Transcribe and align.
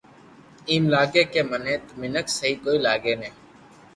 ايم 0.69 0.83
لاگي 0.93 1.23
ڪي 1.33 1.41
تو 1.85 1.91
مينک 1.99 2.27
سھي 2.37 2.51
ڪوئي 2.63 3.13
ني 3.21 3.29